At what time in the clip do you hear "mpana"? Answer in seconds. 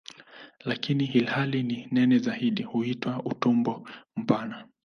4.15-4.67